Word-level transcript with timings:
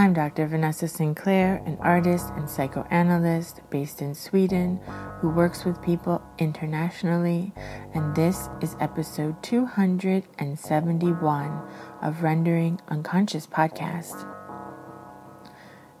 I'm 0.00 0.14
Dr. 0.14 0.46
Vanessa 0.46 0.88
Sinclair, 0.88 1.62
an 1.66 1.76
artist 1.78 2.32
and 2.34 2.48
psychoanalyst 2.48 3.60
based 3.68 4.00
in 4.00 4.14
Sweden 4.14 4.80
who 5.20 5.28
works 5.28 5.66
with 5.66 5.82
people 5.82 6.22
internationally, 6.38 7.52
and 7.92 8.16
this 8.16 8.48
is 8.62 8.76
episode 8.80 9.42
271 9.42 11.62
of 12.00 12.22
Rendering 12.22 12.80
Unconscious 12.88 13.46
podcast. 13.46 14.26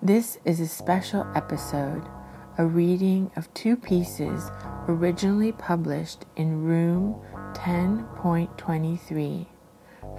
This 0.00 0.38
is 0.46 0.60
a 0.60 0.66
special 0.66 1.30
episode, 1.34 2.08
a 2.56 2.64
reading 2.64 3.30
of 3.36 3.52
two 3.52 3.76
pieces 3.76 4.50
originally 4.88 5.52
published 5.52 6.24
in 6.36 6.64
Room 6.64 7.20
10.23. 7.52 9.46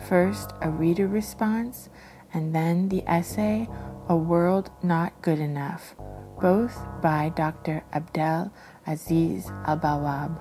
First, 0.07 0.53
a 0.61 0.70
reader 0.70 1.07
response 1.07 1.89
and 2.34 2.55
then 2.55 2.90
the 2.90 3.03
essay 3.08 3.67
A 4.08 4.16
World 4.16 4.71
Not 4.84 5.21
Good 5.21 5.40
Enough, 5.40 5.95
both 6.41 6.77
by 7.02 7.31
Dr. 7.35 7.84
Abdel 7.91 8.52
Aziz 8.88 9.49
Al 9.66 9.77
Bawab, 9.77 10.40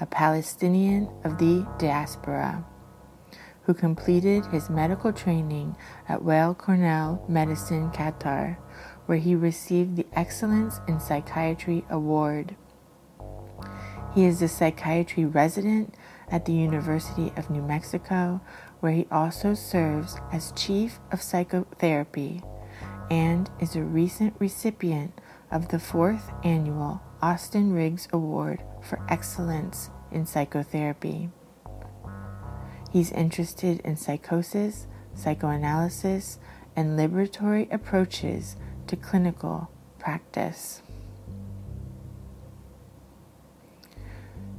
a 0.00 0.06
Palestinian 0.06 1.08
of 1.24 1.38
the 1.38 1.66
diaspora, 1.78 2.64
who 3.62 3.74
completed 3.74 4.46
his 4.46 4.70
medical 4.70 5.12
training 5.12 5.76
at 6.08 6.22
Weill 6.22 6.54
Cornell 6.54 7.24
Medicine, 7.28 7.90
Qatar, 7.90 8.56
where 9.06 9.18
he 9.18 9.34
received 9.34 9.96
the 9.96 10.06
Excellence 10.12 10.80
in 10.86 11.00
Psychiatry 11.00 11.84
Award. 11.88 12.56
He 14.14 14.24
is 14.24 14.40
a 14.42 14.48
psychiatry 14.48 15.24
resident 15.24 15.94
at 16.30 16.44
the 16.44 16.52
University 16.52 17.32
of 17.36 17.50
New 17.50 17.62
Mexico, 17.62 18.40
where 18.80 18.92
he 18.92 19.06
also 19.10 19.54
serves 19.54 20.16
as 20.32 20.52
Chief 20.52 20.98
of 21.12 21.22
Psychotherapy 21.22 22.42
and 23.10 23.50
is 23.60 23.76
a 23.76 23.82
recent 23.82 24.34
recipient 24.38 25.20
of 25.50 25.68
the 25.68 25.78
fourth 25.78 26.30
annual 26.42 27.00
Austen 27.22 27.72
Riggs 27.72 28.08
Award 28.12 28.62
for 28.82 29.04
Excellence 29.08 29.90
in 30.10 30.26
Psychotherapy. 30.26 31.30
He's 32.92 33.12
interested 33.12 33.80
in 33.80 33.96
psychosis, 33.96 34.86
psychoanalysis, 35.14 36.38
and 36.74 36.98
liberatory 36.98 37.72
approaches 37.72 38.56
to 38.86 38.96
clinical 38.96 39.70
practice. 39.98 40.82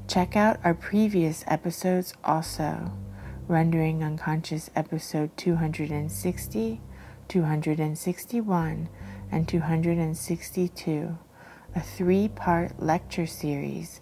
Check 0.07 0.35
out 0.35 0.59
our 0.63 0.73
previous 0.73 1.43
episodes 1.47 2.13
also. 2.23 2.91
Rendering 3.47 4.03
Unconscious 4.03 4.69
episode 4.75 5.31
260, 5.37 6.81
261, 7.29 8.89
and 9.31 9.47
262, 9.47 11.17
a 11.73 11.79
three 11.79 12.27
part 12.27 12.83
lecture 12.83 13.25
series 13.25 14.01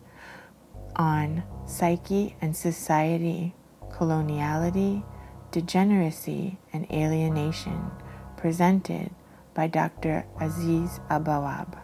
on 0.96 1.44
psyche 1.68 2.36
and 2.42 2.58
society, 2.58 3.54
coloniality, 3.92 5.04
degeneracy, 5.52 6.58
and 6.74 6.92
alienation, 6.92 7.92
presented 8.38 9.12
by 9.54 9.68
Dr. 9.68 10.26
Aziz 10.42 11.00
Al 11.12 11.22
Bawab. 11.22 11.78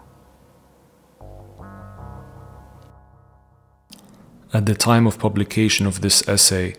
At 4.52 4.66
the 4.66 4.73
time 4.75 5.06
of 5.06 5.20
publication 5.20 5.86
of 5.86 6.02
this 6.02 6.28
essay, 6.28 6.75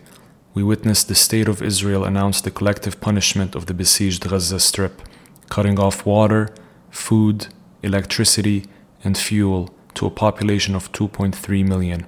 we 0.53 0.63
witnessed 0.63 1.07
the 1.07 1.15
State 1.15 1.47
of 1.47 1.61
Israel 1.61 2.03
announce 2.03 2.41
the 2.41 2.51
collective 2.51 3.01
punishment 3.01 3.55
of 3.55 3.65
the 3.65 3.73
besieged 3.73 4.27
Gaza 4.27 4.59
Strip, 4.59 5.01
cutting 5.49 5.79
off 5.79 6.05
water, 6.05 6.49
food, 6.91 7.47
electricity, 7.81 8.65
and 9.03 9.17
fuel 9.17 9.73
to 9.95 10.05
a 10.05 10.11
population 10.11 10.75
of 10.75 10.91
2.3 10.91 11.67
million, 11.67 12.05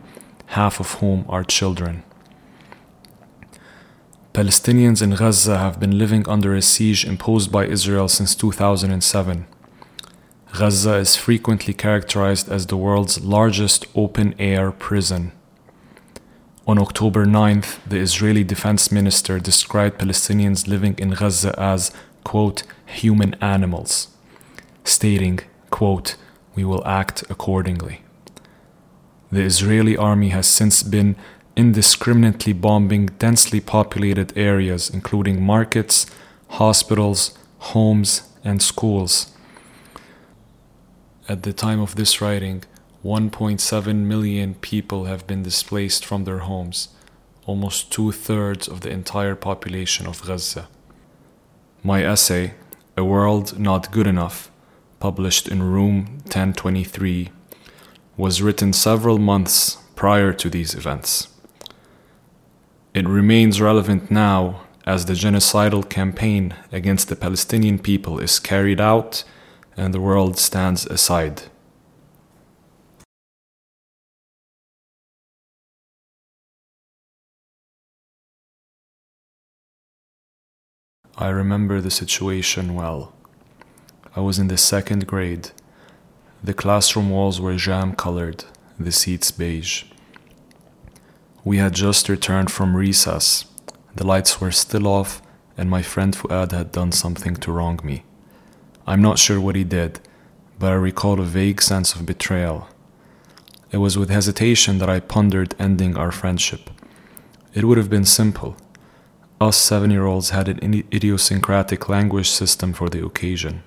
half 0.48 0.80
of 0.80 0.94
whom 0.96 1.26
are 1.28 1.44
children. 1.44 2.04
Palestinians 4.34 5.02
in 5.02 5.12
Gaza 5.12 5.58
have 5.58 5.80
been 5.80 5.98
living 5.98 6.28
under 6.28 6.54
a 6.56 6.62
siege 6.62 7.06
imposed 7.06 7.52
by 7.52 7.66
Israel 7.66 8.08
since 8.08 8.36
2007. 8.36 9.48
Gaza 10.58 10.96
is 10.96 11.16
frequently 11.16 11.74
characterized 11.74 12.50
as 12.50 12.68
the 12.68 12.78
world's 12.78 13.24
largest 13.24 13.86
open 13.96 14.36
air 14.38 14.72
prison. 14.72 15.32
On 16.68 16.80
October 16.80 17.28
9th, 17.28 17.78
the 17.88 18.00
Israeli 18.00 18.44
defense 18.44 18.92
minister 18.92 19.40
described 19.40 20.00
Palestinians 20.00 20.68
living 20.68 20.96
in 20.98 21.12
Gaza 21.12 21.54
as, 21.60 21.92
quote, 22.24 22.64
human 22.88 23.36
animals, 23.36 24.08
stating, 24.84 25.42
quote, 25.70 26.16
we 26.56 26.64
will 26.66 26.84
act 26.88 27.24
accordingly. 27.30 28.02
The 29.32 29.44
Israeli 29.44 29.96
army 29.96 30.30
has 30.30 30.48
since 30.48 30.82
been 30.82 31.16
indiscriminately 31.56 32.54
bombing 32.54 33.08
densely 33.20 33.62
populated 33.62 34.36
areas, 34.36 34.90
including 34.90 35.44
markets, 35.44 36.08
hospitals, 36.48 37.38
homes, 37.60 38.24
and 38.44 38.60
schools. 38.60 39.28
At 41.30 41.44
the 41.44 41.54
time 41.54 41.80
of 41.80 41.94
this 41.94 42.22
writing, 42.22 42.64
1.7 43.06 43.98
million 43.98 44.56
people 44.56 45.06
have 45.06 45.28
been 45.28 45.44
displaced 45.44 46.04
from 46.04 46.24
their 46.24 46.40
homes, 46.40 46.88
almost 47.46 47.92
two 47.92 48.12
thirds 48.12 48.68
of 48.68 48.82
the 48.82 48.90
entire 48.90 49.36
population 49.36 50.08
of 50.08 50.26
Gaza. 50.26 50.68
My 51.84 52.04
essay, 52.04 52.56
A 52.98 53.04
World 53.04 53.60
Not 53.60 53.92
Good 53.92 54.08
Enough, 54.08 54.50
published 55.00 55.48
in 55.48 55.62
Room 55.62 56.06
1023, 56.24 57.30
was 58.18 58.42
written 58.42 58.74
several 58.74 59.20
months 59.20 59.78
prior 59.96 60.34
to 60.34 60.50
these 60.50 60.74
events. 60.74 61.28
It 62.96 63.08
remains 63.08 63.62
relevant 63.62 64.10
now 64.10 64.62
as 64.88 65.06
the 65.06 65.14
genocidal 65.14 65.88
campaign 65.88 66.56
against 66.72 67.10
the 67.10 67.16
Palestinian 67.16 67.78
people 67.78 68.18
is 68.18 68.40
carried 68.40 68.82
out 68.82 69.24
and 69.78 69.94
the 69.94 70.02
world 70.02 70.40
stands 70.40 70.88
aside. 70.88 71.44
I 81.18 81.30
remember 81.30 81.80
the 81.80 81.92
situation 81.92 82.76
well. 82.76 83.14
I 84.18 84.20
was 84.20 84.38
in 84.38 84.50
the 84.50 84.58
second 84.58 85.08
grade. 85.08 85.52
The 86.44 86.54
classroom 86.54 87.10
walls 87.10 87.40
were 87.40 87.56
jam 87.56 87.96
colored, 87.96 88.44
the 88.78 88.92
seats 88.92 89.32
beige. 89.32 89.86
We 91.46 91.56
had 91.56 91.74
just 91.74 92.10
returned 92.10 92.52
from 92.52 92.76
recess. 92.76 93.46
The 93.96 94.06
lights 94.06 94.42
were 94.42 94.52
still 94.52 94.90
off, 94.90 95.22
and 95.58 95.70
my 95.70 95.82
friend 95.82 96.14
Fuad 96.14 96.52
had 96.52 96.74
done 96.74 96.92
something 96.92 97.38
to 97.38 97.52
wrong 97.54 97.80
me. 97.82 98.04
I'm 98.86 99.02
not 99.02 99.18
sure 99.18 99.40
what 99.40 99.56
he 99.56 99.64
did, 99.64 100.02
but 100.60 100.74
I 100.74 100.76
recall 100.76 101.22
a 101.22 101.24
vague 101.24 101.62
sense 101.62 101.96
of 101.96 102.06
betrayal. 102.06 102.68
It 103.72 103.78
was 103.78 103.98
with 103.98 104.10
hesitation 104.10 104.80
that 104.80 104.90
I 104.90 105.00
pondered 105.00 105.56
ending 105.60 105.96
our 105.96 106.12
friendship. 106.12 106.70
It 107.54 107.64
would 107.64 107.78
have 107.78 107.90
been 107.90 108.04
simple 108.04 108.58
us 109.42 109.58
seven 109.58 109.92
year 109.92 110.06
olds 110.06 110.30
had 110.30 110.48
an 110.48 110.84
idiosyncratic 110.94 111.90
language 111.90 112.30
system 112.30 112.74
for 112.74 112.90
the 112.90 113.06
occasion. 113.06 113.64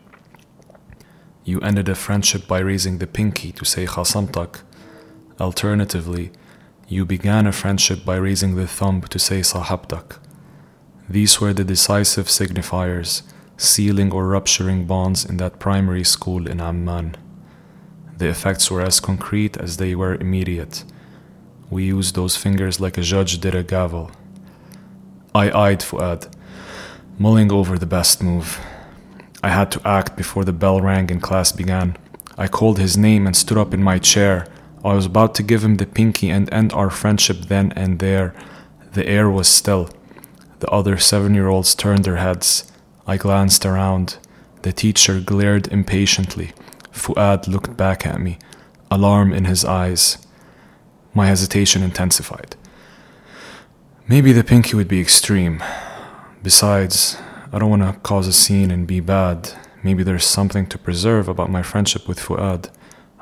You 1.45 1.61
ended 1.61 1.89
a 1.89 1.95
friendship 1.95 2.47
by 2.47 2.61
raising 2.61 2.99
the 2.99 3.07
pinky 3.07 3.53
to 3.53 3.65
say 3.65 3.87
khasamtak. 3.87 4.63
Alternatively, 5.41 6.31
you 6.89 7.05
began 7.05 7.47
a 7.47 7.53
friendship 7.53 8.05
by 8.05 8.17
raising 8.17 8.55
the 8.55 8.67
thumb 8.67 9.03
to 9.03 9.19
say 9.19 9.41
sahabtak. 9.41 10.19
These 11.09 11.41
were 11.41 11.53
the 11.53 11.65
decisive 11.65 12.27
signifiers, 12.27 13.23
sealing 13.57 14.13
or 14.13 14.27
rupturing 14.27 14.87
bonds 14.87 15.25
in 15.25 15.37
that 15.37 15.59
primary 15.59 16.05
school 16.05 16.47
in 16.47 16.61
Amman. 16.61 17.15
The 18.17 18.29
effects 18.29 18.71
were 18.71 18.83
as 18.83 19.01
concrete 19.01 19.57
as 19.59 19.77
they 19.77 19.95
were 19.95 20.15
immediate. 20.15 20.85
We 21.71 21.85
used 21.85 22.15
those 22.15 22.37
fingers 22.37 22.81
like 22.81 22.97
a 22.97 23.03
judge 23.03 23.39
did 23.39 23.55
a 23.55 23.63
gavel. 23.63 24.11
I 25.35 25.51
eyed 25.51 25.81
Fuad, 25.81 26.27
mulling 27.19 27.53
over 27.53 27.79
the 27.79 27.87
best 27.87 28.23
move. 28.23 28.59
I 29.43 29.51
had 29.51 29.71
to 29.73 29.87
act 29.87 30.17
before 30.17 30.45
the 30.45 30.53
bell 30.53 30.81
rang 30.81 31.11
and 31.11 31.23
class 31.23 31.53
began. 31.53 31.97
I 32.39 32.49
called 32.49 32.79
his 32.79 32.97
name 32.97 33.27
and 33.27 33.37
stood 33.37 33.59
up 33.59 33.75
in 33.75 33.83
my 33.83 33.99
chair. 33.99 34.47
I 34.85 34.95
was 34.95 35.07
about 35.07 35.35
to 35.37 35.43
give 35.43 35.63
him 35.63 35.77
the 35.77 35.87
pinky 35.87 36.31
and 36.31 36.53
end 36.53 36.73
our 36.73 36.89
friendship 36.89 37.43
then 37.43 37.73
and 37.73 37.99
there. 37.99 38.35
The 38.93 39.07
air 39.07 39.29
was 39.29 39.49
still. 39.49 39.91
The 40.61 40.71
other 40.71 40.99
seven 40.99 41.35
year 41.35 41.49
olds 41.49 41.75
turned 41.75 42.05
their 42.05 42.17
heads. 42.17 42.71
I 43.07 43.17
glanced 43.17 43.67
around. 43.67 44.19
The 44.63 44.73
teacher 44.73 45.21
glared 45.21 45.69
impatiently. 45.69 46.53
Fuad 46.91 47.47
looked 47.47 47.77
back 47.77 48.07
at 48.07 48.21
me, 48.21 48.39
alarm 48.91 49.33
in 49.33 49.45
his 49.45 49.65
eyes. 49.65 50.19
My 51.15 51.27
hesitation 51.27 51.83
intensified. 51.83 52.57
Maybe 54.11 54.33
the 54.33 54.43
pinky 54.43 54.75
would 54.75 54.89
be 54.89 55.03
extreme. 55.03 55.63
Besides, 56.43 57.19
I 57.53 57.59
don't 57.59 57.69
want 57.69 57.83
to 57.83 58.01
cause 58.01 58.27
a 58.27 58.33
scene 58.33 58.71
and 58.71 58.87
be 58.87 59.01
bad. 59.01 59.53
Maybe 59.83 60.03
there's 60.03 60.25
something 60.25 60.67
to 60.69 60.79
preserve 60.79 61.29
about 61.29 61.51
my 61.51 61.63
friendship 61.63 62.09
with 62.09 62.19
Fuad. 62.19 62.71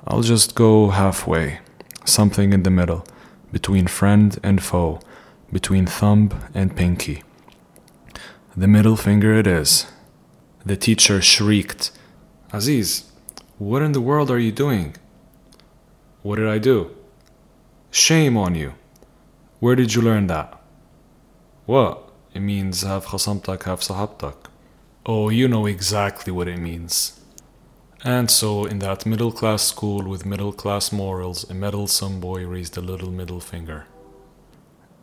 I'll 0.07 0.23
just 0.23 0.55
go 0.55 0.91
halfway, 0.91 1.59
something 2.05 2.53
in 2.53 2.63
the 2.63 2.71
middle, 2.71 3.05
between 3.51 3.89
friend 3.89 4.39
and 4.45 4.63
foe, 4.63 5.01
between 5.53 5.87
thumb 5.87 6.31
and 6.55 6.77
pinky. 6.77 7.25
The 8.57 8.69
middle 8.69 8.97
finger 8.97 9.35
it 9.35 9.49
is. 9.49 9.87
The 10.65 10.77
teacher 10.77 11.21
shrieked, 11.21 11.91
Aziz, 12.53 13.11
what 13.59 13.83
in 13.83 13.91
the 13.91 14.01
world 14.01 14.31
are 14.31 14.39
you 14.39 14.53
doing? 14.53 14.95
What 16.23 16.37
did 16.37 16.47
I 16.47 16.59
do? 16.59 16.97
Shame 17.91 18.37
on 18.37 18.55
you. 18.55 18.75
Where 19.59 19.75
did 19.75 19.93
you 19.97 20.01
learn 20.01 20.29
that? 20.29 20.56
What? 21.67 22.09
It 22.33 22.41
means 22.41 22.83
have 22.83 23.07
khasamtak, 23.07 23.65
have 23.65 23.81
sahabtak. 23.81 24.37
Oh, 25.05 25.29
you 25.29 25.49
know 25.49 25.67
exactly 25.67 26.33
what 26.33 26.49
it 26.49 26.59
means. 26.59 27.21
And 28.05 28.31
so, 28.31 28.67
in 28.67 28.79
that 28.81 29.05
middle 29.05 29.33
class 29.33 29.63
school 29.63 30.05
with 30.05 30.25
middle 30.25 30.53
class 30.53 30.93
morals, 30.93 31.49
a 31.51 31.55
meddlesome 31.55 32.21
boy 32.21 32.47
raised 32.47 32.77
a 32.77 32.81
little 32.81 33.11
middle 33.11 33.41
finger. 33.41 33.87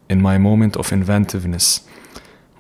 In 0.10 0.22
my 0.22 0.38
moment 0.38 0.78
of 0.78 0.94
inventiveness, 0.94 1.82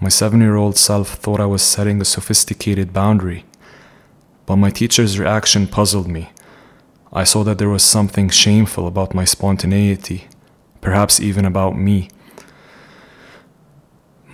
my 0.01 0.09
seven 0.09 0.41
year 0.41 0.57
old 0.57 0.77
self 0.77 1.13
thought 1.13 1.39
I 1.39 1.45
was 1.45 1.61
setting 1.61 2.01
a 2.01 2.05
sophisticated 2.05 2.91
boundary. 2.91 3.45
But 4.45 4.57
my 4.57 4.69
teacher's 4.69 5.17
reaction 5.17 5.65
puzzled 5.67 6.09
me. 6.09 6.29
I 7.13 7.23
saw 7.23 7.43
that 7.45 7.57
there 7.57 7.69
was 7.69 7.83
something 7.83 8.27
shameful 8.27 8.85
about 8.85 9.13
my 9.13 9.23
spontaneity, 9.23 10.27
perhaps 10.81 11.21
even 11.21 11.45
about 11.45 11.77
me. 11.77 12.09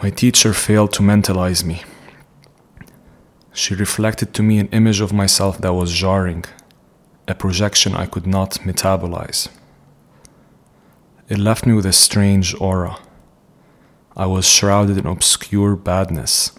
My 0.02 0.10
teacher 0.10 0.54
failed 0.54 0.94
to 0.94 1.04
mentalize 1.04 1.66
me. 1.66 1.84
She 3.52 3.76
reflected 3.76 4.34
to 4.34 4.42
me 4.42 4.58
an 4.58 4.70
image 4.70 5.02
of 5.02 5.12
myself 5.12 5.58
that 5.58 5.74
was 5.74 5.92
jarring, 5.92 6.46
a 7.28 7.36
projection 7.36 7.94
I 7.94 8.06
could 8.06 8.26
not 8.26 8.60
metabolize. 8.64 9.50
It 11.28 11.38
left 11.38 11.66
me 11.66 11.74
with 11.74 11.86
a 11.86 11.92
strange 11.92 12.56
aura. 12.62 12.98
I 14.16 14.26
was 14.26 14.48
shrouded 14.48 14.98
in 14.98 15.06
obscure 15.06 15.76
badness. 15.76 16.54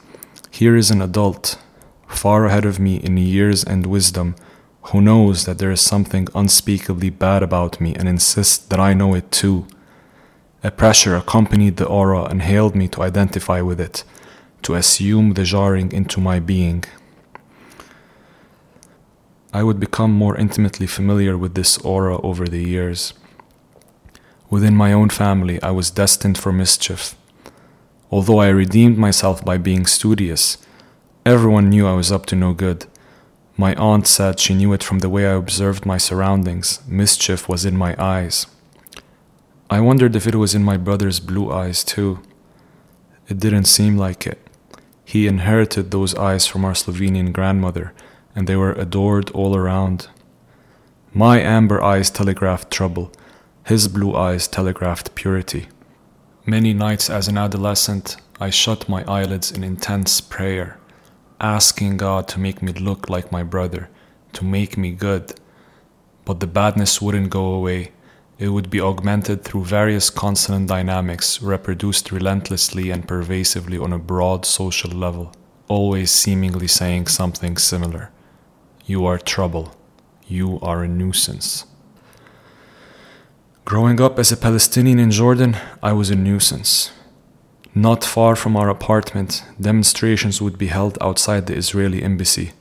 Here 0.51 0.77
is 0.77 0.91
an 0.91 1.01
adult, 1.01 1.59
far 2.07 2.45
ahead 2.45 2.67
of 2.67 2.79
me 2.79 2.97
in 2.97 3.17
years 3.17 3.65
and 3.65 3.87
wisdom, 3.87 4.37
who 4.89 5.01
knows 5.01 5.47
that 5.47 5.57
there 5.57 5.71
is 5.71 5.81
something 5.81 6.29
unspeakably 6.35 7.09
bad 7.09 7.43
about 7.43 7.81
me 7.81 7.95
and 7.95 8.07
insists 8.07 8.59
that 8.59 8.79
I 8.79 8.93
know 8.93 9.15
it 9.15 9.33
too. 9.33 9.67
A 10.62 10.71
pressure 10.71 11.17
accompanied 11.17 11.79
the 11.79 11.87
aura 11.87 12.25
and 12.25 12.43
hailed 12.43 12.75
me 12.75 12.87
to 12.89 13.03
identify 13.03 13.62
with 13.62 13.81
it, 13.81 14.05
to 14.62 14.75
assume 14.75 15.33
the 15.33 15.45
jarring 15.45 15.91
into 15.91 16.21
my 16.21 16.39
being. 16.39 16.85
I 19.55 19.62
would 19.62 19.81
become 19.81 20.12
more 20.12 20.37
intimately 20.37 20.87
familiar 20.87 21.39
with 21.39 21.55
this 21.55 21.79
aura 21.79 22.21
over 22.21 22.47
the 22.47 22.62
years. 22.62 23.15
Within 24.51 24.77
my 24.77 24.93
own 24.93 25.09
family, 25.09 25.62
I 25.62 25.71
was 25.71 25.91
destined 25.91 26.37
for 26.37 26.53
mischief. 26.53 27.17
Although 28.11 28.41
I 28.41 28.49
redeemed 28.49 28.99
myself 28.99 29.43
by 29.43 29.57
being 29.57 29.87
studious, 29.87 30.59
everyone 31.25 31.71
knew 31.71 31.87
I 31.87 31.95
was 31.95 32.12
up 32.12 32.27
to 32.27 32.37
no 32.37 32.53
good. 32.53 32.85
My 33.57 33.75
aunt 33.77 34.07
said 34.07 34.39
she 34.39 34.55
knew 34.55 34.75
it 34.75 34.85
from 34.85 34.99
the 34.99 35.09
way 35.09 35.27
I 35.27 35.35
observed 35.35 35.87
my 35.87 35.97
surroundings. 35.97 36.81
Mischief 36.87 37.49
was 37.49 37.65
in 37.65 37.77
my 37.77 37.95
eyes. 37.99 38.47
I 39.73 39.79
wondered 39.79 40.17
if 40.17 40.27
it 40.27 40.35
was 40.35 40.53
in 40.53 40.65
my 40.65 40.77
brother's 40.77 41.21
blue 41.21 41.53
eyes 41.53 41.85
too. 41.85 42.19
It 43.29 43.39
didn't 43.39 43.67
seem 43.67 43.97
like 43.97 44.27
it. 44.27 44.45
He 45.05 45.29
inherited 45.29 45.93
those 45.93 46.13
eyes 46.17 46.45
from 46.45 46.65
our 46.65 46.75
Slovenian 46.75 47.33
grandmother, 47.33 47.95
and 48.35 48.49
they 48.49 48.57
were 48.57 48.73
adored 48.73 49.31
all 49.31 49.55
around. 49.55 50.09
My 51.15 51.41
amber 51.41 51.81
eyes 51.81 52.11
telegraphed 52.11 52.73
trouble, 52.73 53.13
his 53.65 53.87
blue 53.87 54.17
eyes 54.17 54.49
telegraphed 54.49 55.15
purity. 55.15 55.69
Many 56.45 56.75
nights 56.75 57.09
as 57.09 57.29
an 57.29 57.39
adolescent, 57.39 58.17
I 58.41 58.51
shut 58.51 58.89
my 58.89 59.05
eyelids 59.05 59.53
in 59.53 59.63
intense 59.63 60.21
prayer, 60.21 60.81
asking 61.41 61.99
God 61.99 62.27
to 62.29 62.41
make 62.41 62.61
me 62.61 62.73
look 62.73 63.09
like 63.09 63.31
my 63.31 63.45
brother, 63.45 63.89
to 64.33 64.45
make 64.45 64.77
me 64.77 64.91
good. 64.91 65.39
But 66.25 66.41
the 66.41 66.49
badness 66.49 67.01
wouldn't 67.01 67.31
go 67.31 67.55
away 67.55 67.93
it 68.41 68.49
would 68.49 68.71
be 68.71 68.81
augmented 68.81 69.45
through 69.45 69.63
various 69.63 70.09
consonant 70.09 70.67
dynamics 70.67 71.43
reproduced 71.43 72.11
relentlessly 72.11 72.91
and 72.91 73.07
pervasively 73.07 73.77
on 73.77 73.93
a 73.93 73.99
broad 73.99 74.47
social 74.47 74.91
level, 74.91 75.31
always 75.69 76.11
seemingly 76.11 76.67
saying 76.67 77.07
something 77.07 77.59
similar. 77.59 78.11
You 78.87 79.05
are 79.05 79.19
trouble. 79.19 79.77
You 80.27 80.59
are 80.63 80.83
a 80.83 80.89
nuisance. 80.89 81.67
Growing 83.67 84.01
up 84.01 84.19
as 84.19 84.33
a 84.33 84.39
Palestinian 84.39 84.99
in 84.99 85.11
Jordan, 85.11 85.59
I 85.83 85.93
was 85.93 86.09
a 86.09 86.17
nuisance. 86.17 86.93
Not 87.75 88.05
far 88.05 88.37
from 88.37 88.57
our 88.57 88.71
apartment, 88.71 89.45
demonstrations 89.61 90.41
would 90.41 90.57
be 90.57 90.69
held 90.69 90.97
outside 91.03 91.47
the 91.47 91.57
Israeli 91.57 92.03
embassy. 92.03 92.53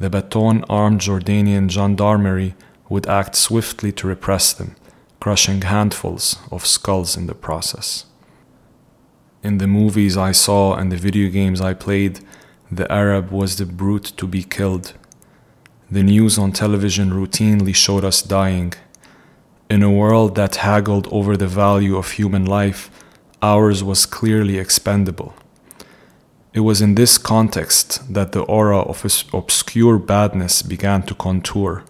The 0.00 0.08
baton 0.08 0.64
armed 0.70 1.02
Jordanian 1.02 1.68
gendarmerie 1.68 2.54
would 2.88 3.06
act 3.06 3.36
swiftly 3.36 3.92
to 3.92 4.06
repress 4.06 4.54
them 4.54 4.76
crushing 5.26 5.62
handfuls 5.62 6.36
of 6.52 6.64
skulls 6.64 7.16
in 7.16 7.26
the 7.26 7.34
process. 7.34 8.06
In 9.42 9.58
the 9.58 9.66
movies 9.66 10.16
I 10.16 10.30
saw 10.30 10.76
and 10.76 10.92
the 10.92 10.96
video 10.96 11.28
games 11.28 11.60
I 11.60 11.74
played, 11.74 12.20
the 12.70 12.86
Arab 12.92 13.32
was 13.32 13.56
the 13.56 13.66
brute 13.66 14.12
to 14.18 14.26
be 14.28 14.44
killed. 14.44 14.92
The 15.90 16.04
news 16.04 16.38
on 16.38 16.52
television 16.52 17.10
routinely 17.10 17.74
showed 17.74 18.04
us 18.04 18.22
dying. 18.22 18.74
In 19.68 19.82
a 19.82 19.90
world 19.90 20.36
that 20.36 20.62
haggled 20.70 21.08
over 21.10 21.36
the 21.36 21.48
value 21.48 21.96
of 21.96 22.12
human 22.12 22.44
life, 22.44 22.88
ours 23.42 23.82
was 23.82 24.06
clearly 24.06 24.58
expendable. 24.58 25.34
It 26.52 26.60
was 26.60 26.80
in 26.80 26.94
this 26.94 27.18
context 27.18 28.14
that 28.14 28.30
the 28.30 28.42
aura 28.42 28.78
of 28.78 29.04
obscure 29.34 29.98
badness 29.98 30.62
began 30.62 31.02
to 31.06 31.16
contour 31.16 31.82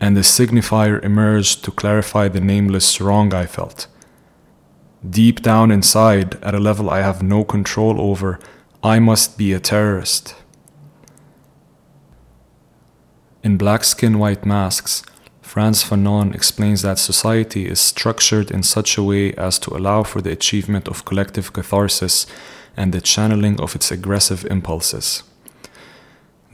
and 0.00 0.16
the 0.16 0.20
signifier 0.20 1.02
emerged 1.02 1.64
to 1.64 1.70
clarify 1.70 2.28
the 2.28 2.40
nameless 2.40 3.00
wrong 3.00 3.32
I 3.34 3.46
felt. 3.46 3.86
Deep 5.08 5.42
down 5.42 5.70
inside, 5.70 6.34
at 6.42 6.54
a 6.54 6.58
level 6.58 6.90
I 6.90 7.00
have 7.00 7.22
no 7.22 7.44
control 7.44 8.00
over, 8.00 8.38
I 8.82 8.98
must 8.98 9.38
be 9.38 9.52
a 9.52 9.60
terrorist. 9.60 10.34
In 13.42 13.56
Black 13.56 13.84
Skin, 13.84 14.18
White 14.18 14.44
Masks, 14.44 15.02
Frantz 15.40 15.84
Fanon 15.84 16.34
explains 16.34 16.82
that 16.82 16.98
society 16.98 17.68
is 17.68 17.80
structured 17.80 18.50
in 18.50 18.64
such 18.64 18.98
a 18.98 19.02
way 19.02 19.32
as 19.34 19.58
to 19.60 19.76
allow 19.76 20.02
for 20.02 20.20
the 20.20 20.32
achievement 20.32 20.88
of 20.88 21.04
collective 21.04 21.52
catharsis 21.52 22.26
and 22.76 22.92
the 22.92 23.00
channeling 23.00 23.60
of 23.60 23.76
its 23.76 23.92
aggressive 23.92 24.44
impulses. 24.50 25.22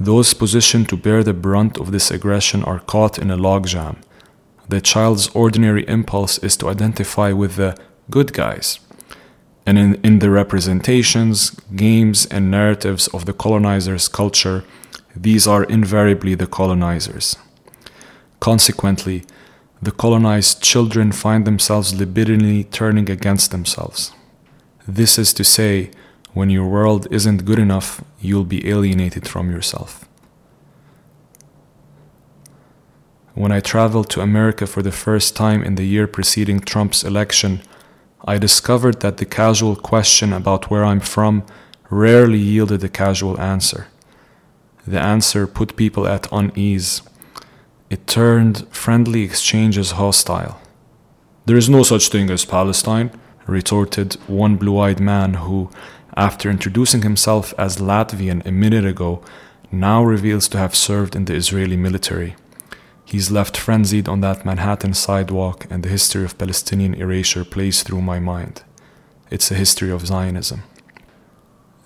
Those 0.04 0.34
positioned 0.34 0.88
to 0.88 0.96
bear 0.96 1.22
the 1.22 1.32
brunt 1.32 1.78
of 1.78 1.92
this 1.92 2.10
aggression 2.10 2.64
are 2.64 2.80
caught 2.80 3.20
in 3.20 3.30
a 3.30 3.36
logjam. 3.36 3.98
The 4.68 4.80
child's 4.80 5.28
ordinary 5.28 5.86
impulse 5.86 6.38
is 6.38 6.56
to 6.56 6.68
identify 6.68 7.30
with 7.30 7.54
the 7.54 7.76
good 8.10 8.32
guys. 8.32 8.80
And 9.64 9.78
in, 9.78 9.94
in 10.02 10.18
the 10.18 10.28
representations, 10.28 11.50
games, 11.76 12.26
and 12.26 12.50
narratives 12.50 13.06
of 13.14 13.26
the 13.26 13.32
colonizer's 13.32 14.08
culture, 14.08 14.64
these 15.14 15.46
are 15.46 15.62
invariably 15.62 16.34
the 16.34 16.48
colonizers. 16.48 17.36
Consequently, 18.40 19.22
the 19.80 19.92
colonized 19.92 20.60
children 20.62 21.12
find 21.12 21.44
themselves 21.44 21.92
libidinally 21.92 22.68
turning 22.72 23.08
against 23.08 23.52
themselves. 23.52 24.12
This 24.88 25.16
is 25.16 25.32
to 25.34 25.44
say, 25.44 25.92
when 26.34 26.50
your 26.50 26.66
world 26.66 27.06
isn't 27.10 27.44
good 27.44 27.58
enough, 27.58 28.02
you'll 28.20 28.44
be 28.44 28.68
alienated 28.68 29.28
from 29.28 29.50
yourself. 29.50 30.08
When 33.34 33.52
I 33.52 33.60
traveled 33.60 34.10
to 34.10 34.20
America 34.20 34.66
for 34.66 34.82
the 34.82 34.92
first 34.92 35.34
time 35.34 35.62
in 35.62 35.74
the 35.76 35.84
year 35.84 36.06
preceding 36.06 36.60
Trump's 36.60 37.02
election, 37.02 37.62
I 38.24 38.38
discovered 38.38 39.00
that 39.00 39.16
the 39.16 39.24
casual 39.24 39.74
question 39.74 40.32
about 40.32 40.70
where 40.70 40.84
I'm 40.84 41.00
from 41.00 41.44
rarely 41.90 42.38
yielded 42.38 42.84
a 42.84 42.88
casual 42.88 43.40
answer. 43.40 43.88
The 44.86 45.00
answer 45.00 45.46
put 45.46 45.76
people 45.76 46.06
at 46.06 46.30
unease. 46.30 47.02
It 47.90 48.06
turned 48.06 48.66
friendly 48.70 49.22
exchanges 49.22 49.92
hostile. 49.92 50.60
There 51.46 51.56
is 51.56 51.68
no 51.68 51.82
such 51.82 52.08
thing 52.08 52.30
as 52.30 52.44
Palestine, 52.44 53.10
retorted 53.46 54.14
one 54.26 54.56
blue 54.56 54.78
eyed 54.78 55.00
man 55.00 55.34
who, 55.34 55.70
after 56.16 56.50
introducing 56.50 57.02
himself 57.02 57.54
as 57.58 57.78
Latvian 57.78 58.44
a 58.44 58.52
minute 58.52 58.84
ago, 58.84 59.22
now 59.70 60.04
reveals 60.04 60.48
to 60.48 60.58
have 60.58 60.74
served 60.74 61.16
in 61.16 61.24
the 61.24 61.34
Israeli 61.34 61.76
military. 61.76 62.36
He's 63.04 63.30
left 63.30 63.56
frenzied 63.56 64.08
on 64.08 64.20
that 64.20 64.44
Manhattan 64.44 64.94
sidewalk, 64.94 65.66
and 65.70 65.82
the 65.82 65.88
history 65.88 66.24
of 66.24 66.38
Palestinian 66.38 66.94
erasure 66.94 67.44
plays 67.44 67.82
through 67.82 68.02
my 68.02 68.20
mind. 68.20 68.62
It's 69.30 69.50
a 69.50 69.54
history 69.54 69.90
of 69.90 70.06
Zionism. 70.06 70.62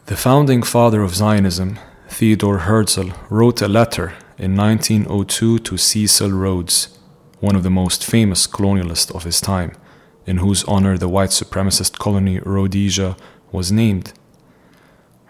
The 0.06 0.16
founding 0.16 0.62
father 0.62 1.02
of 1.02 1.14
Zionism, 1.14 1.78
Theodore 2.08 2.58
Herzl, 2.58 3.10
wrote 3.28 3.62
a 3.62 3.68
letter 3.68 4.14
in 4.38 4.56
1902 4.56 5.60
to 5.60 5.76
Cecil 5.76 6.30
Rhodes, 6.30 6.98
one 7.40 7.56
of 7.56 7.62
the 7.62 7.70
most 7.70 8.04
famous 8.04 8.46
colonialists 8.46 9.14
of 9.14 9.24
his 9.24 9.40
time, 9.40 9.72
in 10.26 10.38
whose 10.38 10.64
honor 10.64 10.98
the 10.98 11.08
white 11.08 11.30
supremacist 11.30 11.98
colony 11.98 12.40
Rhodesia 12.40 13.16
was 13.52 13.72
named. 13.72 14.12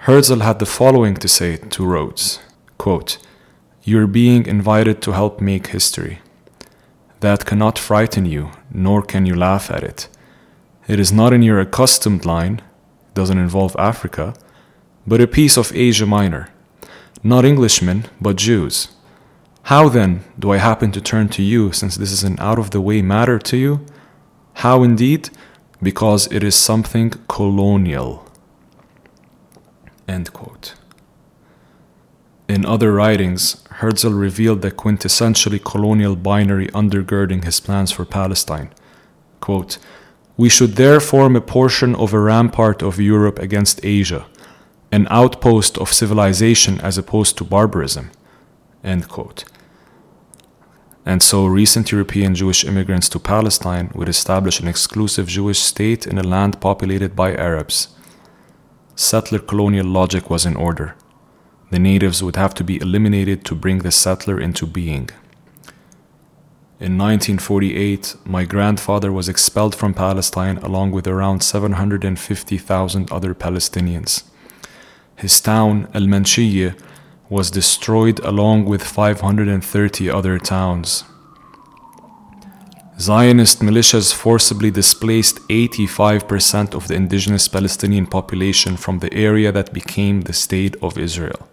Herzl 0.07 0.41
had 0.41 0.59
the 0.59 0.67
following 0.67 1.15
to 1.17 1.29
say 1.29 1.57
to 1.57 1.87
Rhodes 1.87 2.41
quote, 2.79 3.19
You're 3.83 4.07
being 4.07 4.47
invited 4.47 5.01
to 5.03 5.13
help 5.13 5.41
make 5.41 5.69
history. 5.69 6.21
That 7.21 7.47
cannot 7.47 7.79
frighten 7.79 8.27
you, 8.27 8.51
nor 8.71 9.03
can 9.03 9.27
you 9.27 9.35
laugh 9.35 9.71
at 9.71 9.83
it. 9.83 10.09
It 10.87 11.01
is 11.01 11.13
not 11.13 11.33
in 11.33 11.43
your 11.43 11.59
accustomed 11.59 12.25
line, 12.25 12.63
doesn't 13.15 13.39
involve 13.39 13.75
Africa 13.79 14.35
but 15.07 15.21
a 15.21 15.27
piece 15.27 15.57
of 15.57 15.75
Asia 15.75 16.07
Minor, 16.07 16.49
not 17.23 17.45
Englishmen, 17.45 18.07
but 18.21 18.37
Jews. 18.37 18.89
How 19.65 19.89
then 19.89 20.25
do 20.39 20.53
I 20.53 20.57
happen 20.57 20.91
to 20.93 21.01
turn 21.01 21.29
to 21.31 21.43
you, 21.43 21.73
since 21.73 21.97
this 21.97 22.11
is 22.11 22.25
an 22.25 22.37
out 22.41 22.59
of 22.59 22.71
the 22.71 22.81
way 22.81 23.03
matter 23.03 23.39
to 23.39 23.57
you? 23.57 23.87
How 24.55 24.83
indeed? 24.83 25.31
Because 25.83 26.31
it 26.33 26.43
is 26.43 26.55
something 26.55 27.11
colonial. 27.29 28.27
End 30.09 30.33
quote. 30.33 30.75
In 32.49 32.65
other 32.65 32.93
writings, 32.93 33.63
Herzl 33.71 34.13
revealed 34.13 34.63
the 34.63 34.71
quintessentially 34.71 35.63
colonial 35.63 36.17
binary 36.17 36.69
undergirding 36.69 37.45
his 37.45 37.61
plans 37.61 37.91
for 37.93 38.05
Palestine. 38.05 38.71
Quote, 39.41 39.79
we 40.37 40.49
should 40.49 40.77
there 40.77 41.01
form 41.01 41.35
a 41.35 41.41
portion 41.41 41.95
of 41.95 42.13
a 42.13 42.21
rampart 42.21 42.83
of 42.83 43.01
Europe 43.01 43.39
against 43.39 43.85
Asia 43.85 44.27
an 44.93 45.07
outpost 45.11 45.77
of 45.79 45.93
civilization 45.93 46.81
as 46.81 46.97
opposed 46.97 47.37
to 47.37 47.45
barbarism. 47.45 48.11
End 48.85 49.09
quote. 49.09 49.45
And 51.07 51.23
so 51.23 51.47
recent 51.47 51.93
European 51.93 52.35
Jewish 52.35 52.65
immigrants 52.65 53.09
to 53.11 53.21
Palestine 53.21 53.93
would 53.95 54.09
establish 54.09 54.59
an 54.59 54.67
exclusive 54.67 55.29
Jewish 55.29 55.61
state 55.61 56.05
in 56.05 56.19
a 56.19 56.25
land 56.25 56.61
populated 56.61 57.15
by 57.15 57.33
Arabs. 57.33 57.89
Settler 58.97 59.39
colonial 59.39 59.87
logic 59.87 60.29
was 60.29 60.45
in 60.45 60.57
order. 60.57 60.97
The 61.71 61.79
natives 61.79 62.25
would 62.25 62.35
have 62.35 62.55
to 62.55 62.65
be 62.65 62.81
eliminated 62.81 63.45
to 63.45 63.55
bring 63.55 63.79
the 63.79 63.93
settler 63.93 64.41
into 64.41 64.67
being. 64.67 65.11
In 66.79 66.99
1948, 66.99 68.17
my 68.25 68.45
grandfather 68.45 69.13
was 69.13 69.29
expelled 69.29 69.75
from 69.75 69.95
Palestine 69.95 70.59
along 70.59 70.91
with 70.91 71.07
around 71.07 71.43
750,000 71.43 73.13
other 73.13 73.35
Palestinians. 73.35 74.25
His 75.15 75.41
town, 75.41 75.89
Al 75.95 76.03
Manshiyah, 76.03 76.79
was 77.29 77.51
destroyed 77.51 78.21
along 78.21 78.65
with 78.67 78.83
530 78.83 80.11
other 80.11 80.39
towns. 80.39 81.05
Zionist 82.99 83.61
militias 83.61 84.15
forcibly 84.15 84.71
displaced 84.71 85.41
85% 85.49 86.75
of 86.75 86.89
the 86.89 86.95
indigenous 86.95 87.47
Palestinian 87.47 88.07
population 88.07 88.77
from 88.77 89.01
the 89.01 89.13
area 89.13 89.53
that 89.53 89.75
became 89.75 90.23
the 90.23 90.33
State 90.33 90.77
of 90.81 90.97
Israel. 90.97 91.47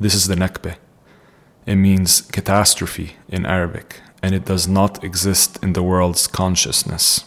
This 0.00 0.14
is 0.14 0.28
the 0.28 0.34
Nakba. 0.34 0.76
It 1.66 1.76
means 1.76 2.22
catastrophe 2.22 3.16
in 3.28 3.44
Arabic, 3.44 4.00
and 4.22 4.34
it 4.34 4.46
does 4.46 4.66
not 4.66 5.02
exist 5.04 5.58
in 5.62 5.74
the 5.74 5.82
world's 5.82 6.26
consciousness. 6.26 7.24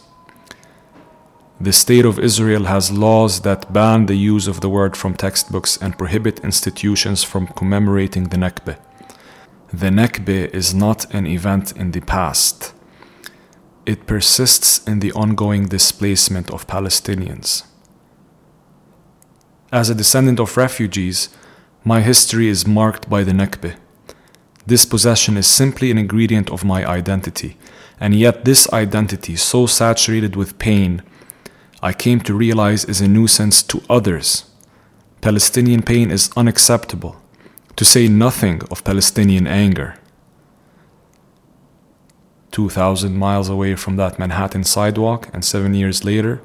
The 1.62 1.74
State 1.74 2.06
of 2.06 2.20
Israel 2.20 2.66
has 2.66 2.90
laws 2.90 3.42
that 3.42 3.74
ban 3.74 4.06
the 4.06 4.16
use 4.16 4.48
of 4.48 4.62
the 4.62 4.70
word 4.70 4.96
from 4.96 5.14
textbooks 5.14 5.76
and 5.82 5.98
prohibit 5.98 6.40
institutions 6.40 7.26
from 7.26 7.48
commemorating 7.48 8.30
the 8.30 8.38
Nakba. 8.38 8.78
The 9.74 9.90
Nakba 9.90 10.54
is 10.54 10.74
not 10.74 11.14
an 11.14 11.28
event 11.28 11.74
in 11.74 11.92
the 11.92 12.00
past. 12.00 12.74
It 13.86 14.08
persists 14.08 14.88
in 14.88 15.02
the 15.02 15.12
ongoing 15.12 15.66
displacement 15.66 16.50
of 16.50 16.66
Palestinians. 16.66 17.64
As 19.70 19.90
a 19.90 19.96
descendant 19.96 20.40
of 20.40 20.56
refugees, 20.56 21.28
my 21.84 22.00
history 22.00 22.48
is 22.48 22.66
marked 22.66 23.10
by 23.10 23.26
the 23.26 23.34
Nakba. 23.34 23.76
This 24.66 24.86
possession 24.86 25.36
is 25.36 25.48
simply 25.48 25.92
an 25.92 25.98
ingredient 25.98 26.50
of 26.52 26.64
my 26.64 26.86
identity, 26.86 27.58
and 28.00 28.16
yet 28.16 28.46
this 28.46 28.72
identity, 28.72 29.36
so 29.36 29.66
saturated 29.66 30.38
with 30.38 30.58
pain, 30.58 31.04
I 31.82 31.94
came 31.94 32.20
to 32.22 32.34
realize 32.34 32.84
is 32.84 33.00
a 33.00 33.08
nuisance 33.08 33.64
to 33.64 33.82
others. 33.90 34.46
Palestinian 35.22 35.82
pain 35.82 36.12
is 36.12 36.30
unacceptable, 36.36 37.16
to 37.78 37.86
say 37.86 38.08
nothing 38.08 38.62
of 38.70 38.84
Palestinian 38.84 39.48
anger. 39.48 39.96
2,000 42.52 43.16
miles 43.16 43.48
away 43.48 43.76
from 43.76 43.96
that 43.96 44.20
Manhattan 44.20 44.64
sidewalk, 44.64 45.30
and 45.34 45.46
seven 45.46 45.74
years 45.74 46.04
later, 46.04 46.42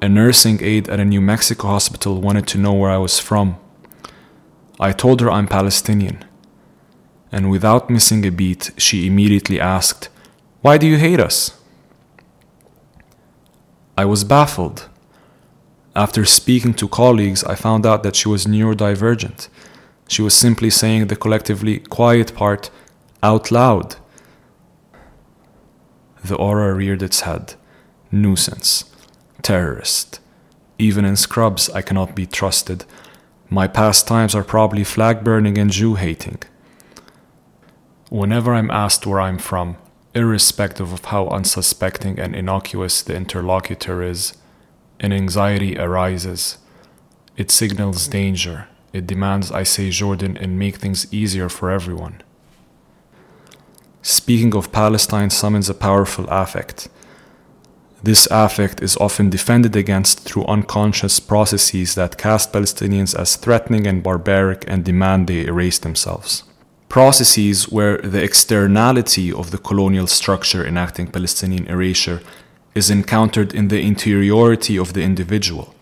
a 0.00 0.08
nursing 0.08 0.62
aide 0.62 0.88
at 0.88 1.00
a 1.00 1.04
New 1.04 1.20
Mexico 1.20 1.68
hospital 1.68 2.20
wanted 2.20 2.46
to 2.48 2.58
know 2.58 2.74
where 2.74 2.90
I 2.90 2.98
was 2.98 3.18
from. 3.18 3.56
I 4.78 4.92
told 4.92 5.20
her 5.20 5.30
I'm 5.30 5.48
Palestinian. 5.48 6.24
And 7.32 7.50
without 7.50 7.90
missing 7.90 8.24
a 8.24 8.30
beat, 8.30 8.70
she 8.76 9.06
immediately 9.06 9.58
asked, 9.58 10.08
Why 10.60 10.78
do 10.78 10.86
you 10.86 10.98
hate 10.98 11.18
us? 11.18 11.58
I 13.98 14.04
was 14.04 14.24
baffled. 14.24 14.88
After 15.94 16.26
speaking 16.26 16.74
to 16.74 16.88
colleagues, 16.88 17.42
I 17.44 17.54
found 17.54 17.86
out 17.86 18.02
that 18.02 18.14
she 18.14 18.28
was 18.28 18.44
neurodivergent. 18.44 19.48
She 20.08 20.20
was 20.20 20.34
simply 20.34 20.68
saying 20.68 21.06
the 21.06 21.16
collectively 21.16 21.78
quiet 21.78 22.34
part 22.34 22.70
out 23.22 23.50
loud. 23.50 23.96
The 26.22 26.36
aura 26.36 26.74
reared 26.74 27.02
its 27.02 27.22
head. 27.22 27.54
Nuisance. 28.12 28.84
Terrorist. 29.40 30.20
Even 30.78 31.06
in 31.06 31.16
scrubs, 31.16 31.70
I 31.70 31.80
cannot 31.80 32.14
be 32.14 32.26
trusted. 32.26 32.84
My 33.48 33.66
pastimes 33.66 34.34
are 34.34 34.44
probably 34.44 34.84
flag 34.84 35.24
burning 35.24 35.56
and 35.56 35.70
Jew 35.70 35.94
hating. 35.94 36.42
Whenever 38.10 38.52
I'm 38.52 38.70
asked 38.70 39.06
where 39.06 39.20
I'm 39.20 39.38
from, 39.38 39.76
irrespective 40.16 40.92
of 40.92 41.04
how 41.04 41.28
unsuspecting 41.28 42.18
and 42.18 42.34
innocuous 42.34 43.02
the 43.02 43.14
interlocutor 43.14 44.02
is, 44.02 44.32
an 44.98 45.12
anxiety 45.12 45.78
arises. 45.78 46.56
It 47.36 47.50
signals 47.50 48.08
danger. 48.08 48.66
It 48.94 49.06
demands 49.06 49.52
I 49.52 49.62
say 49.62 49.90
Jordan 49.90 50.38
and 50.38 50.58
make 50.58 50.76
things 50.76 51.06
easier 51.12 51.50
for 51.50 51.70
everyone. 51.70 52.22
Speaking 54.00 54.54
of 54.56 54.72
Palestine 54.72 55.28
summons 55.28 55.68
a 55.68 55.74
powerful 55.74 56.26
affect. 56.28 56.88
This 58.02 58.26
affect 58.30 58.80
is 58.82 58.96
often 58.96 59.28
defended 59.28 59.76
against 59.76 60.20
through 60.20 60.46
unconscious 60.46 61.20
processes 61.20 61.94
that 61.96 62.16
cast 62.16 62.52
Palestinians 62.52 63.14
as 63.14 63.36
threatening 63.36 63.86
and 63.86 64.02
barbaric 64.02 64.64
and 64.66 64.82
demand 64.84 65.26
they 65.26 65.44
erase 65.44 65.78
themselves 65.78 66.44
processes 66.88 67.68
where 67.68 67.98
the 67.98 68.22
externality 68.22 69.32
of 69.32 69.50
the 69.50 69.58
colonial 69.58 70.06
structure 70.06 70.64
enacting 70.66 71.08
Palestinian 71.08 71.66
erasure 71.66 72.20
is 72.74 72.90
encountered 72.90 73.54
in 73.54 73.68
the 73.68 73.80
interiority 73.80 74.78
of 74.78 74.92
the 74.92 75.02
individual. 75.02 75.74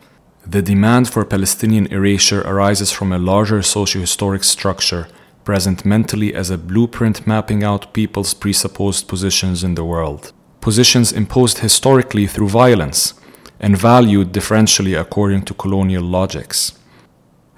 The 0.47 0.63
demand 0.63 1.09
for 1.09 1.25
Palestinian 1.25 1.87
erasure 1.87 2.43
arises 2.43 2.93
from 2.93 3.13
a 3.13 3.19
larger 3.19 3.63
socio-historic 3.63 4.45
structure 4.45 5.09
present 5.45 5.85
mentally 5.85 6.35
as 6.35 6.51
a 6.51 6.59
blueprint 6.59 7.27
mapping 7.27 7.63
out 7.65 7.93
people's 7.93 8.35
presupposed 8.35 9.09
positions 9.09 9.65
in 9.65 9.75
the 9.75 9.85
world. 9.85 10.33
Positions 10.61 11.13
imposed 11.13 11.59
historically 11.59 12.27
through 12.27 12.49
violence 12.49 13.15
and 13.61 13.77
valued 13.77 14.33
differentially 14.33 14.99
according 14.99 15.43
to 15.43 15.55
colonial 15.55 16.03
logics. 16.03 16.73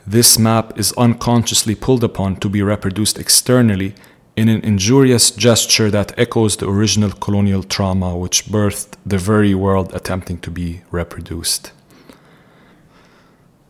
This 0.09 0.39
map 0.39 0.79
is 0.79 0.93
unconsciously 0.97 1.75
pulled 1.75 2.05
upon 2.05 2.37
to 2.37 2.49
be 2.49 2.63
reproduced 2.63 3.19
externally 3.19 3.93
in 4.37 4.49
an 4.49 4.61
injurious 4.61 5.33
gesture 5.33 5.91
that 5.91 6.17
echoes 6.17 6.57
the 6.57 6.69
original 6.69 7.11
colonial 7.11 7.65
trauma 7.65 8.17
which 8.17 8.45
birthed 8.45 8.95
the 9.05 9.19
very 9.19 9.53
world 9.53 9.93
attempting 9.93 10.39
to 10.39 10.51
be 10.51 10.83
reproduced. 10.93 11.73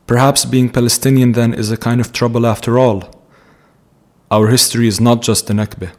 Perhaps 0.06 0.44
being 0.44 0.68
Palestinian 0.68 1.32
then 1.32 1.54
is 1.54 1.70
a 1.70 1.76
kind 1.78 2.02
of 2.02 2.12
trouble 2.12 2.46
after 2.46 2.78
all. 2.78 3.24
Our 4.30 4.48
history 4.48 4.88
is 4.88 5.00
not 5.00 5.22
just 5.22 5.46
the 5.46 5.54
Nakba, 5.54 5.92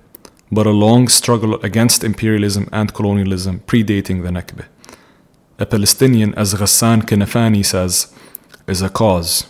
but 0.52 0.68
a 0.68 0.72
long 0.86 1.08
struggle 1.08 1.56
against 1.62 2.04
imperialism 2.04 2.70
and 2.72 2.94
colonialism 2.94 3.62
predating 3.62 4.22
the 4.22 4.30
Nakba. 4.30 4.66
A 5.58 5.66
Palestinian, 5.66 6.36
as 6.36 6.54
Ghassan 6.54 7.02
Kanafani 7.06 7.66
says, 7.66 8.14
is 8.68 8.84
a 8.84 8.90
cause 8.90 9.48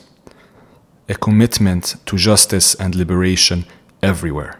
a 1.10 1.16
commitment 1.16 1.96
to 2.06 2.18
justice 2.18 2.76
and 2.76 2.94
liberation 2.94 3.66
everywhere. 4.04 4.60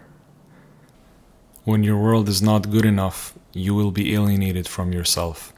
When 1.64 1.84
your 1.84 1.98
world 1.98 2.26
is 2.28 2.40
not 2.40 2.70
good 2.70 2.86
enough, 2.86 3.34
you 3.52 3.74
will 3.74 3.90
be 3.90 4.14
alienated 4.14 4.66
from 4.66 4.90
yourself. 4.90 5.52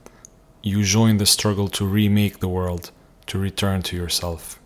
You 0.62 0.82
join 0.82 1.18
the 1.18 1.26
struggle 1.26 1.68
to 1.68 1.86
remake 1.86 2.40
the 2.40 2.48
world, 2.48 2.90
to 3.26 3.38
return 3.38 3.82
to 3.82 3.96
yourself. 3.96 4.58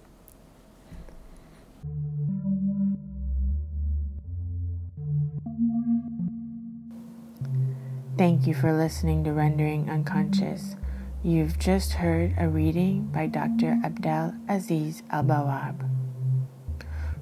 Thank 8.16 8.46
you 8.46 8.54
for 8.54 8.72
listening 8.72 9.24
to 9.24 9.32
Rendering 9.32 9.90
Unconscious. 9.90 10.76
You've 11.22 11.58
just 11.58 11.92
heard 11.92 12.34
a 12.38 12.48
reading 12.48 13.08
by 13.12 13.26
Dr. 13.26 13.78
Abdel 13.84 14.34
Aziz 14.48 15.02
Al 15.10 15.24
Bawab. 15.24 15.93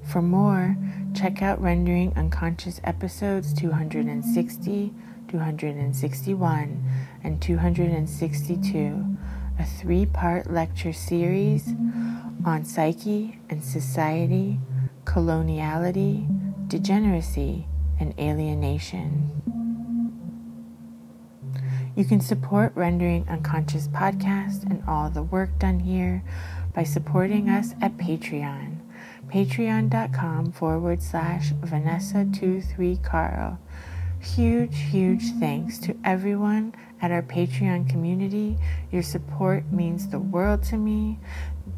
For 0.05 0.21
more, 0.21 0.77
check 1.15 1.41
out 1.41 1.61
Rendering 1.61 2.13
Unconscious 2.15 2.79
episodes 2.83 3.53
260, 3.53 4.93
261, 5.27 6.83
and 7.23 7.41
262, 7.41 9.17
a 9.59 9.65
three 9.65 10.05
part 10.05 10.51
lecture 10.51 10.93
series 10.93 11.73
on 12.45 12.65
psyche 12.65 13.39
and 13.49 13.63
society, 13.63 14.59
coloniality, 15.05 16.27
degeneracy, 16.67 17.65
and 17.99 18.13
alienation. 18.19 19.31
You 21.95 22.05
can 22.05 22.19
support 22.19 22.71
Rendering 22.75 23.27
Unconscious 23.29 23.87
podcast 23.87 24.63
and 24.69 24.83
all 24.87 25.09
the 25.09 25.21
work 25.21 25.59
done 25.59 25.79
here 25.79 26.23
by 26.73 26.83
supporting 26.83 27.49
us 27.49 27.75
at 27.81 27.97
Patreon. 27.97 28.72
Patreon.com 29.27 30.51
forward 30.51 31.01
slash 31.01 31.51
Vanessa23Carl. 31.53 33.57
Huge, 34.21 34.77
huge 34.77 35.31
thanks 35.39 35.77
to 35.79 35.97
everyone 36.05 36.73
at 37.01 37.11
our 37.11 37.21
Patreon 37.21 37.89
community. 37.89 38.57
Your 38.91 39.03
support 39.03 39.71
means 39.71 40.07
the 40.07 40.19
world 40.19 40.63
to 40.63 40.77
me. 40.77 41.19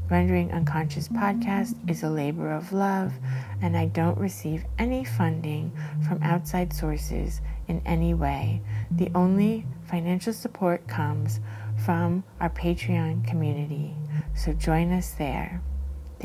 Rendering 0.10 0.52
Unconscious 0.52 1.08
podcast 1.08 1.90
is 1.90 2.04
a 2.04 2.10
labor 2.10 2.52
of 2.52 2.72
love, 2.72 3.14
and 3.62 3.76
I 3.76 3.88
don't 3.88 4.20
receive 4.20 4.64
any 4.78 5.04
funding 5.04 5.72
from 6.08 6.22
outside 6.22 6.74
sources 6.74 7.42
in 7.68 7.82
any 7.86 8.14
way. 8.14 8.62
The 8.92 9.10
only 9.16 9.66
financial 9.90 10.34
support 10.34 10.88
comes 10.88 11.40
from 11.84 12.24
our 12.40 12.52
Patreon 12.52 13.26
community. 13.26 13.96
So 14.36 14.54
join 14.54 14.92
us 14.92 15.12
there. 15.12 15.62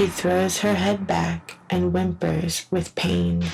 she 0.00 0.06
throws 0.06 0.60
her 0.60 0.72
head 0.72 1.06
back 1.06 1.58
and 1.68 1.92
whimpers 1.92 2.64
with 2.70 2.94
pain. 2.94 3.44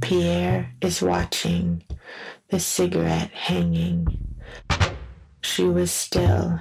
Pierre 0.00 0.72
is 0.80 1.02
watching, 1.02 1.82
the 2.50 2.60
cigarette 2.60 3.32
hanging. 3.32 4.06
She 5.40 5.64
was 5.64 5.90
still, 5.90 6.60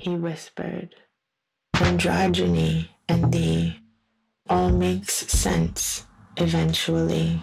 he 0.00 0.16
whispered. 0.16 0.96
Androgyny 1.76 2.88
and 3.08 3.32
thee 3.32 3.78
all 4.48 4.70
makes 4.70 5.12
sense 5.12 6.08
eventually. 6.38 7.40